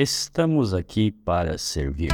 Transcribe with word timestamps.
Estamos 0.00 0.74
aqui 0.74 1.10
para 1.10 1.58
servir. 1.58 2.12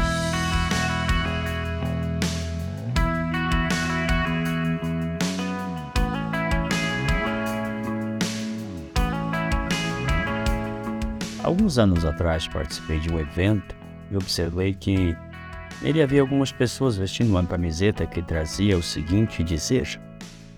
Alguns 11.42 11.76
anos 11.76 12.06
atrás 12.06 12.48
participei 12.48 12.98
de 13.00 13.12
um 13.12 13.20
evento 13.20 13.76
e 14.10 14.16
observei 14.16 14.72
que 14.72 15.14
nele 15.82 16.00
havia 16.00 16.22
algumas 16.22 16.50
pessoas 16.50 16.96
vestindo 16.96 17.28
uma 17.28 17.44
camiseta 17.44 18.06
que 18.06 18.22
trazia 18.22 18.78
o 18.78 18.82
seguinte 18.82 19.44
dizer: 19.44 20.00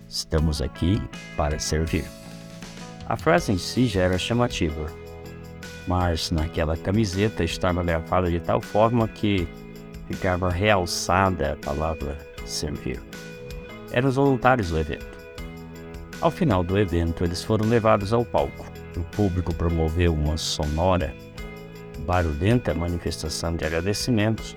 Estamos 0.09 0.63
aqui 0.63 1.03
para 1.37 1.59
servir. 1.59 2.05
A 3.09 3.17
frase 3.17 3.51
em 3.51 3.59
si 3.59 3.89
já 3.89 4.03
era 4.03 4.17
chamativa, 4.17 4.87
mas 5.87 6.31
naquela 6.31 6.77
camiseta 6.77 7.45
estava 7.45 7.83
gravada 7.83 8.31
de 8.31 8.41
tal 8.41 8.61
forma 8.61 9.07
que 9.09 9.47
ficava 10.09 10.51
realçada 10.51 11.53
a 11.53 11.57
palavra 11.57 12.17
servir. 12.45 13.01
Eram 13.93 14.09
os 14.09 14.17
voluntários 14.17 14.71
do 14.71 14.79
evento. 14.79 15.17
Ao 16.21 16.31
final 16.31 16.65
do 16.65 16.79
evento, 16.79 17.25
eles 17.25 17.43
foram 17.43 17.69
levados 17.69 18.13
ao 18.13 18.25
palco. 18.25 18.67
O 18.97 19.01
público 19.17 19.55
promoveu 19.55 20.15
uma 20.15 20.37
sonora, 20.37 21.15
barulhenta 22.07 22.73
manifestação 22.73 23.55
de 23.55 23.65
agradecimentos 23.65 24.57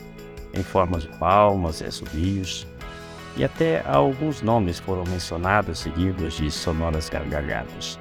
em 0.53 0.63
forma 0.63 0.97
de 0.97 1.07
palmas 1.17 1.81
assobios, 1.81 2.65
e 3.35 3.43
até 3.43 3.83
alguns 3.85 4.41
nomes 4.41 4.79
foram 4.79 5.03
mencionados 5.03 5.79
seguidos 5.79 6.33
de 6.35 6.49
sonoras 6.49 7.09
gargalhadas. 7.09 7.99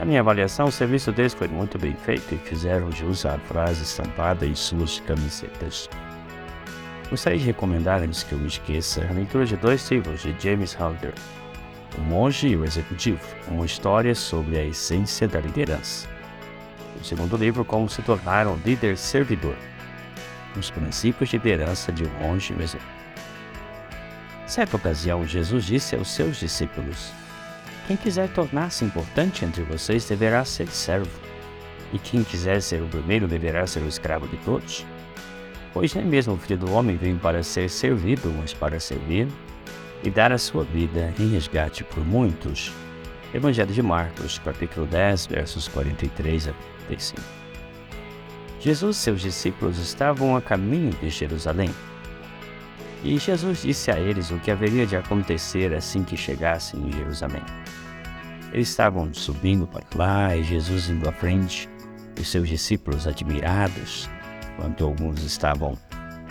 Na 0.00 0.06
minha 0.06 0.20
avaliação, 0.20 0.64
o 0.64 0.72
serviço 0.72 1.12
deles 1.12 1.34
foi 1.34 1.46
muito 1.46 1.78
bem 1.78 1.94
feito 1.94 2.34
e 2.34 2.38
fizeram 2.38 2.90
jus 2.90 3.26
à 3.26 3.36
frase 3.36 3.82
estampada 3.82 4.46
em 4.46 4.54
suas 4.54 4.98
camisetas. 5.00 5.90
Gostaria 7.10 7.38
de 7.38 7.44
recomendar, 7.44 8.00
antes 8.00 8.22
que 8.22 8.32
eu 8.32 8.38
me 8.38 8.46
esqueça, 8.46 9.06
a 9.06 9.12
leitura 9.12 9.44
de 9.44 9.58
dois 9.58 9.86
livros 9.90 10.22
de 10.22 10.34
James 10.38 10.74
Hunter, 10.74 11.12
O 11.98 12.00
Monge 12.00 12.48
e 12.48 12.56
o 12.56 12.64
Executivo, 12.64 13.20
uma 13.46 13.66
história 13.66 14.14
sobre 14.14 14.58
a 14.58 14.64
essência 14.64 15.28
da 15.28 15.38
liderança. 15.38 16.08
O 16.98 17.04
segundo 17.04 17.36
livro, 17.36 17.62
Como 17.62 17.86
se 17.86 18.00
tornar 18.00 18.46
um 18.46 18.56
líder 18.64 18.96
servidor, 18.96 19.56
os 20.56 20.70
princípios 20.70 21.28
de 21.28 21.36
liderança 21.36 21.92
de 21.92 22.04
um 22.04 22.10
monge 22.20 22.54
e 22.54 22.56
o 22.56 22.62
executivo. 22.62 23.00
Certa 24.46 24.78
ocasião, 24.78 25.26
Jesus 25.26 25.66
disse 25.66 25.94
aos 25.94 26.08
seus 26.08 26.38
discípulos: 26.38 27.12
quem 27.90 27.96
quiser 27.96 28.28
tornar-se 28.28 28.84
importante 28.84 29.44
entre 29.44 29.64
vocês 29.64 30.08
deverá 30.08 30.44
ser 30.44 30.68
servo, 30.68 31.10
e 31.92 31.98
quem 31.98 32.22
quiser 32.22 32.62
ser 32.62 32.80
o 32.80 32.86
primeiro 32.86 33.26
deverá 33.26 33.66
ser 33.66 33.80
o 33.80 33.88
escravo 33.88 34.28
de 34.28 34.36
todos. 34.44 34.86
Pois 35.72 35.92
nem 35.92 36.04
mesmo 36.04 36.34
o 36.34 36.36
filho 36.36 36.56
do 36.56 36.70
homem 36.70 36.96
veio 36.96 37.18
para 37.18 37.42
ser 37.42 37.68
servido, 37.68 38.32
mas 38.38 38.54
para 38.54 38.78
servir 38.78 39.26
e 40.04 40.08
dar 40.08 40.30
a 40.30 40.38
sua 40.38 40.62
vida 40.62 41.12
em 41.18 41.32
resgate 41.32 41.82
por 41.82 42.06
muitos. 42.06 42.72
Evangelho 43.34 43.74
de 43.74 43.82
Marcos, 43.82 44.38
capítulo 44.38 44.86
10, 44.86 45.26
versos 45.26 45.66
43 45.66 46.46
a 46.46 46.52
45. 46.86 47.20
Jesus 48.60 48.98
e 48.98 49.00
seus 49.00 49.20
discípulos 49.20 49.78
estavam 49.78 50.36
a 50.36 50.40
caminho 50.40 50.92
de 50.92 51.10
Jerusalém. 51.10 51.74
E 53.02 53.18
Jesus 53.18 53.62
disse 53.62 53.90
a 53.90 53.98
eles 53.98 54.30
o 54.30 54.38
que 54.38 54.52
haveria 54.52 54.86
de 54.86 54.94
acontecer 54.94 55.74
assim 55.74 56.04
que 56.04 56.16
chegassem 56.16 56.86
em 56.86 56.92
Jerusalém. 56.92 57.42
Eles 58.52 58.68
estavam 58.68 59.12
subindo 59.14 59.66
para 59.66 59.84
lá 59.94 60.36
e 60.36 60.42
Jesus 60.42 60.88
indo 60.88 61.08
à 61.08 61.12
frente, 61.12 61.68
e 62.18 62.24
seus 62.24 62.48
discípulos 62.48 63.06
admirados, 63.06 64.10
enquanto 64.52 64.84
alguns 64.84 65.22
estavam 65.22 65.78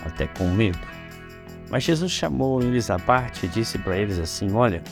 até 0.05 0.27
com 0.27 0.47
medo. 0.49 0.79
Mas 1.69 1.83
Jesus 1.83 2.11
chamou 2.11 2.61
eles 2.61 2.89
à 2.89 2.97
parte 2.99 3.45
e 3.45 3.49
disse 3.49 3.77
para 3.77 3.97
eles 3.97 4.19
assim: 4.19 4.53
Olha, 4.53 4.83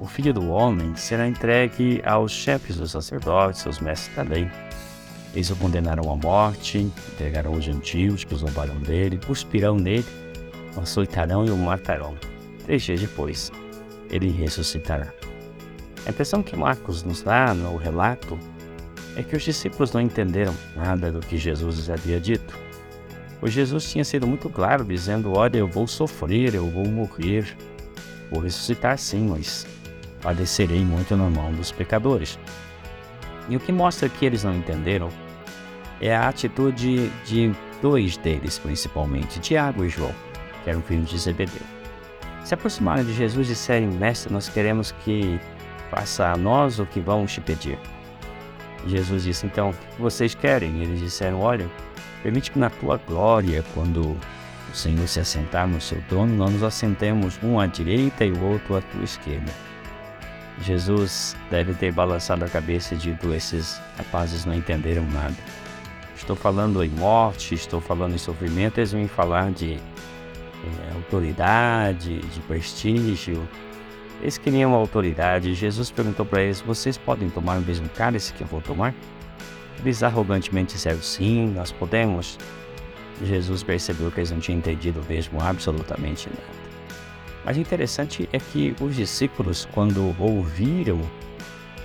o 0.00 0.06
filho 0.06 0.32
do 0.32 0.48
homem 0.50 0.94
será 0.96 1.28
entregue 1.28 2.00
aos 2.04 2.32
chefes 2.32 2.76
dos 2.76 2.92
sacerdotes, 2.92 3.66
aos 3.66 3.80
mestres 3.80 4.16
da 4.16 4.22
lei. 4.22 4.48
Eles 5.34 5.50
o 5.50 5.56
condenaram 5.56 6.10
à 6.10 6.16
morte, 6.16 6.78
entregarão 6.78 7.52
os 7.52 7.64
gentios 7.64 8.24
que 8.24 8.34
zombarão 8.34 8.76
dele, 8.80 9.20
cuspirão 9.24 9.76
nele, 9.76 10.06
o 10.76 10.80
açoitarão 10.80 11.44
e 11.44 11.50
o 11.50 11.56
matarão. 11.56 12.14
Três 12.64 12.82
dias 12.82 13.00
depois, 13.00 13.52
ele 14.10 14.30
ressuscitará. 14.30 15.19
A 16.06 16.10
impressão 16.10 16.42
que 16.42 16.56
Marcos 16.56 17.02
nos 17.02 17.22
dá 17.22 17.52
no 17.54 17.76
relato 17.76 18.38
é 19.16 19.22
que 19.22 19.36
os 19.36 19.42
discípulos 19.42 19.92
não 19.92 20.00
entenderam 20.00 20.54
nada 20.74 21.12
do 21.12 21.20
que 21.20 21.36
Jesus 21.36 21.90
havia 21.90 22.18
dito. 22.18 22.58
Pois 23.38 23.52
Jesus 23.52 23.90
tinha 23.90 24.04
sido 24.04 24.26
muito 24.26 24.48
claro, 24.48 24.84
dizendo: 24.84 25.36
Olha, 25.36 25.58
eu 25.58 25.66
vou 25.66 25.86
sofrer, 25.86 26.54
eu 26.54 26.66
vou 26.66 26.86
morrer, 26.86 27.56
vou 28.30 28.40
ressuscitar 28.40 28.98
sim, 28.98 29.28
mas 29.28 29.66
padecerei 30.22 30.84
muito 30.84 31.16
na 31.16 31.28
mão 31.28 31.52
dos 31.52 31.72
pecadores. 31.72 32.38
E 33.48 33.56
o 33.56 33.60
que 33.60 33.72
mostra 33.72 34.08
que 34.08 34.24
eles 34.24 34.44
não 34.44 34.54
entenderam 34.54 35.08
é 36.00 36.14
a 36.14 36.28
atitude 36.28 37.10
de 37.24 37.52
dois 37.82 38.16
deles, 38.18 38.58
principalmente, 38.58 39.40
Tiago 39.40 39.84
e 39.84 39.88
João, 39.88 40.14
que 40.62 40.70
eram 40.70 40.82
filhos 40.82 41.10
de 41.10 41.18
Zebedeu. 41.18 41.62
Se 42.44 42.54
aproximaram 42.54 43.04
de 43.04 43.14
Jesus 43.14 43.48
e 43.48 43.50
disserem: 43.50 43.88
Mestre, 43.88 44.32
nós 44.32 44.48
queremos 44.48 44.92
que 45.04 45.40
faça 45.90 46.28
a 46.28 46.36
nós 46.36 46.78
o 46.78 46.86
que 46.86 47.00
vamos 47.00 47.32
te 47.32 47.40
pedir. 47.40 47.78
Jesus 48.86 49.24
disse, 49.24 49.46
então, 49.46 49.70
o 49.70 49.72
que 49.72 50.00
vocês 50.00 50.34
querem? 50.34 50.82
Eles 50.82 51.00
disseram, 51.00 51.40
olha, 51.40 51.68
permite 52.22 52.50
que 52.50 52.58
na 52.58 52.70
tua 52.70 52.96
glória, 52.96 53.64
quando 53.74 54.00
o 54.02 54.74
Senhor 54.74 55.06
se 55.06 55.20
assentar 55.20 55.66
no 55.66 55.80
seu 55.80 56.00
trono, 56.08 56.34
nós 56.34 56.50
nos 56.52 56.62
assentemos 56.62 57.38
um 57.42 57.58
à 57.58 57.66
direita 57.66 58.24
e 58.24 58.32
o 58.32 58.42
outro 58.42 58.76
à 58.76 58.80
tua 58.80 59.04
esquerda. 59.04 59.52
Jesus 60.62 61.36
deve 61.50 61.74
ter 61.74 61.92
balançado 61.92 62.44
a 62.44 62.48
cabeça 62.48 62.94
e 62.94 62.98
dito, 62.98 63.32
esses 63.32 63.80
rapazes 63.96 64.44
não 64.44 64.54
entenderam 64.54 65.04
nada. 65.10 65.36
Estou 66.14 66.36
falando 66.36 66.84
em 66.84 66.90
morte, 66.90 67.54
estou 67.54 67.80
falando 67.80 68.14
em 68.14 68.18
sofrimento, 68.18 68.78
eles 68.78 68.92
vêm 68.92 69.08
falar 69.08 69.50
de 69.52 69.74
é, 69.74 70.94
autoridade, 70.94 72.18
de 72.18 72.40
prestígio, 72.40 73.48
eles 74.20 74.38
queriam 74.38 74.74
autoridade. 74.74 75.54
Jesus 75.54 75.90
perguntou 75.90 76.24
para 76.26 76.42
eles: 76.42 76.60
Vocês 76.60 76.96
podem 76.98 77.30
tomar 77.30 77.58
o 77.58 77.62
mesmo 77.62 77.88
cálice 77.90 78.32
que 78.32 78.42
eu 78.42 78.46
vou 78.46 78.60
tomar? 78.60 78.94
Eles 79.78 80.02
arrogantemente 80.02 80.74
disseram: 80.74 81.02
Sim, 81.02 81.48
nós 81.48 81.72
podemos. 81.72 82.38
Jesus 83.22 83.62
percebeu 83.62 84.10
que 84.10 84.20
eles 84.20 84.30
não 84.30 84.40
tinham 84.40 84.58
entendido 84.58 85.04
mesmo 85.08 85.42
absolutamente 85.42 86.28
nada. 86.28 86.60
Mas 87.44 87.56
interessante 87.56 88.28
é 88.32 88.38
que 88.38 88.74
os 88.80 88.96
discípulos, 88.96 89.68
quando 89.72 90.14
ouviram 90.18 91.00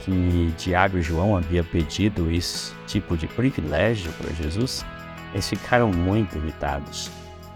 que 0.04 0.54
Tiago 0.58 0.98
e 0.98 1.02
João 1.02 1.36
havia 1.36 1.64
pedido 1.64 2.32
esse 2.32 2.74
tipo 2.86 3.18
de 3.18 3.28
privilégio 3.28 4.12
para 4.14 4.32
Jesus, 4.34 4.86
eles 5.34 5.50
ficaram 5.50 5.90
muito 5.92 6.38
irritados. 6.38 7.10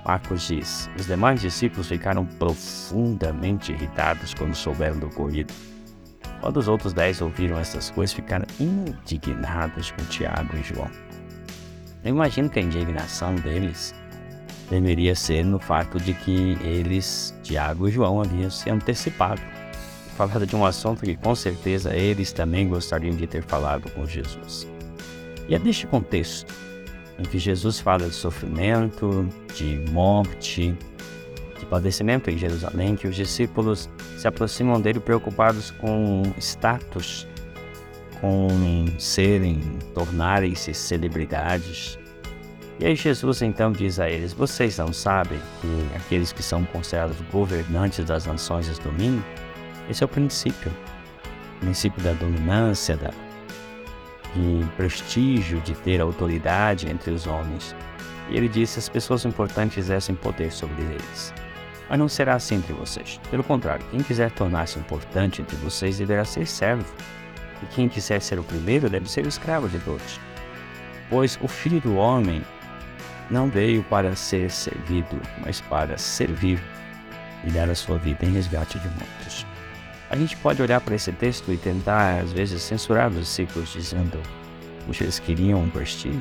Marcos 0.10 0.48
diz: 0.48 0.90
Os 0.98 1.06
demais 1.06 1.40
discípulos 1.40 1.88
ficaram 1.88 2.26
profundamente 2.26 3.72
irritados 3.72 4.34
quando 4.34 4.56
souberam 4.56 4.98
do 4.98 5.06
ocorrido. 5.06 5.54
Quando 6.42 6.58
os 6.58 6.68
outros 6.68 6.94
dez 6.94 7.22
ouviram 7.22 7.60
essas 7.60 7.92
coisas, 7.92 8.16
ficaram 8.16 8.48
indignados 8.60 9.92
com 9.92 10.04
Tiago 10.06 10.58
e 10.58 10.64
João. 10.64 10.90
Eu 12.04 12.10
imagino 12.10 12.50
que 12.50 12.58
a 12.58 12.64
indignação 12.64 13.36
deles 13.36 13.94
deveria 14.68 15.14
ser 15.14 15.46
no 15.46 15.60
fato 15.60 16.00
de 16.00 16.16
que 16.16 16.58
eles, 16.64 17.36
Tiago 17.44 17.88
e 17.88 17.92
João, 17.92 18.20
haviam 18.20 18.50
se 18.50 18.68
antecipado. 18.72 19.42
Falado 20.18 20.48
de 20.48 20.56
um 20.56 20.66
assunto 20.66 21.02
que 21.02 21.16
com 21.18 21.36
certeza 21.36 21.96
eles 21.96 22.34
também 22.34 22.68
gostariam 22.68 23.16
de 23.16 23.28
ter 23.28 23.44
falado 23.44 23.92
com 23.92 24.08
Jesus. 24.08 24.68
E 25.48 25.54
é 25.54 25.60
neste 25.60 25.86
contexto 25.86 26.52
em 27.20 27.24
que 27.24 27.38
Jesus 27.38 27.80
fala 27.80 28.08
de 28.08 28.16
sofrimento, 28.16 29.28
de 29.54 29.84
morte, 29.92 30.76
de 31.60 31.66
padecimento 31.66 32.30
em 32.30 32.38
Jerusalém, 32.38 32.96
que 32.96 33.08
os 33.08 33.16
discípulos 33.16 33.90
se 34.18 34.28
aproximam 34.28 34.80
dele 34.80 35.00
preocupados 35.00 35.70
com 35.72 36.24
status, 36.38 37.28
com 38.22 38.48
serem, 38.98 39.60
tornarem-se 39.94 40.74
celebridades. 40.74 42.00
E 42.80 42.86
aí 42.86 42.96
Jesus 42.96 43.42
então 43.42 43.74
diz 43.74 44.00
a 44.00 44.10
eles: 44.10 44.32
Vocês 44.32 44.78
não 44.78 44.94
sabem 44.94 45.40
que 45.60 45.98
aqueles 45.98 46.32
que 46.32 46.42
são 46.42 46.64
considerados 46.66 47.18
governantes 47.32 48.06
das 48.06 48.26
nações 48.26 48.80
dominam? 48.80 49.24
Esse 49.90 50.04
é 50.04 50.06
o 50.06 50.10
princípio. 50.10 50.72
O 51.58 51.60
princípio 51.60 52.02
da 52.02 52.14
dominância, 52.14 52.96
da 52.96 53.12
de 54.36 54.66
prestígio, 54.76 55.60
de 55.62 55.74
ter 55.74 56.02
autoridade 56.02 56.90
entre 56.90 57.12
os 57.12 57.28
homens. 57.28 57.76
E 58.30 58.38
ele 58.38 58.48
disse: 58.48 58.80
as 58.80 58.90
pessoas 58.90 59.26
importantes 59.26 59.78
exercem 59.78 60.16
poder 60.16 60.52
sobre 60.52 60.82
eles. 60.84 61.34
Mas 61.90 61.98
não 61.98 62.08
será 62.08 62.36
assim 62.36 62.56
entre 62.56 62.74
vocês. 62.74 63.20
Pelo 63.32 63.44
contrário, 63.44 63.86
quem 63.90 64.02
quiser 64.02 64.32
tornar-se 64.32 64.78
importante 64.78 65.42
entre 65.42 65.56
vocês 65.58 65.98
deverá 65.98 66.24
ser 66.24 66.46
servo. 66.46 66.86
E 67.64 67.66
quem 67.68 67.90
quiser 67.90 68.22
ser 68.22 68.40
o 68.40 68.44
primeiro 68.44 68.90
deve 68.90 69.10
ser 69.10 69.26
o 69.26 69.30
escravo 69.30 69.68
de 69.68 69.80
todos. 69.80 70.20
Pois 71.10 71.40
o 71.42 71.48
filho 71.48 71.82
do 71.82 71.96
homem 71.96 72.44
não 73.30 73.50
veio 73.50 73.84
para 73.84 74.16
ser 74.16 74.50
servido, 74.52 75.20
mas 75.40 75.60
para 75.62 75.98
servir 75.98 76.62
e 77.44 77.52
dar 77.52 77.70
a 77.70 77.76
sua 77.76 77.98
vida 77.98 78.26
em 78.26 78.34
resgate 78.34 78.78
de 78.80 78.88
muitos. 78.88 79.46
A 80.10 80.16
gente 80.16 80.36
pode 80.38 80.60
olhar 80.60 80.82
para 80.82 80.96
esse 80.96 81.12
texto 81.12 81.52
e 81.54 81.58
tentar, 81.58 82.22
às 82.22 82.34
vezes, 82.34 82.64
censurar 82.64 83.10
os 83.10 83.16
versículos 83.16 83.70
dizendo 83.72 84.20
que 84.92 85.04
eles 85.04 85.20
queriam 85.20 85.62
um 85.62 85.70
prestígio. 85.70 86.20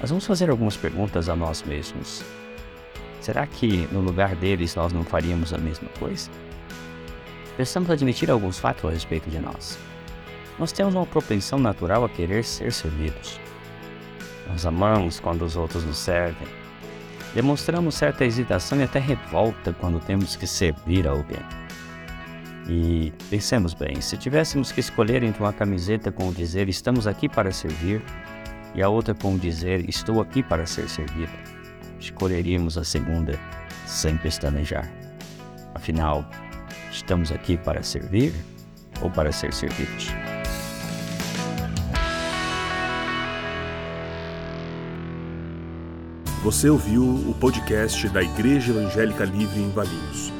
Mas 0.00 0.08
vamos 0.08 0.26
fazer 0.26 0.48
algumas 0.48 0.78
perguntas 0.78 1.28
a 1.28 1.36
nós 1.36 1.62
mesmos. 1.62 2.22
Será 3.20 3.46
que 3.46 3.86
no 3.92 4.00
lugar 4.00 4.34
deles 4.34 4.74
nós 4.74 4.94
não 4.94 5.04
faríamos 5.04 5.52
a 5.52 5.58
mesma 5.58 5.90
coisa? 5.98 6.30
Precisamos 7.54 7.90
admitir 7.90 8.30
alguns 8.30 8.58
fatos 8.58 8.86
a 8.86 8.92
respeito 8.92 9.28
de 9.28 9.38
nós. 9.38 9.78
Nós 10.58 10.72
temos 10.72 10.94
uma 10.94 11.04
propensão 11.04 11.58
natural 11.58 12.02
a 12.02 12.08
querer 12.08 12.42
ser 12.44 12.72
servidos. 12.72 13.38
Nós 14.48 14.64
amamos 14.64 15.20
quando 15.20 15.42
os 15.42 15.54
outros 15.54 15.84
nos 15.84 15.98
servem. 15.98 16.48
Demonstramos 17.34 17.94
certa 17.94 18.24
hesitação 18.24 18.80
e 18.80 18.84
até 18.84 18.98
revolta 18.98 19.74
quando 19.78 20.00
temos 20.00 20.34
que 20.34 20.46
servir 20.46 21.06
alguém. 21.06 21.59
E 22.72 23.12
pensemos 23.28 23.74
bem, 23.74 24.00
se 24.00 24.16
tivéssemos 24.16 24.70
que 24.70 24.78
escolher 24.78 25.24
entre 25.24 25.42
uma 25.42 25.52
camiseta 25.52 26.12
com 26.12 26.28
o 26.28 26.32
dizer 26.32 26.68
estamos 26.68 27.04
aqui 27.04 27.28
para 27.28 27.50
servir 27.50 28.00
e 28.76 28.80
a 28.80 28.88
outra 28.88 29.12
com 29.12 29.34
o 29.34 29.38
dizer 29.38 29.88
estou 29.88 30.20
aqui 30.20 30.40
para 30.40 30.64
ser 30.66 30.88
servido, 30.88 31.32
escolheríamos 31.98 32.78
a 32.78 32.84
segunda 32.84 33.36
sem 33.86 34.16
pestanejar. 34.16 34.88
Afinal, 35.74 36.24
estamos 36.92 37.32
aqui 37.32 37.56
para 37.56 37.82
servir 37.82 38.32
ou 39.02 39.10
para 39.10 39.32
ser 39.32 39.52
servidos? 39.52 40.06
Você 46.44 46.70
ouviu 46.70 47.02
o 47.02 47.34
podcast 47.34 48.08
da 48.10 48.22
Igreja 48.22 48.70
Evangélica 48.70 49.24
Livre 49.24 49.60
em 49.60 49.70
Valinhos. 49.72 50.39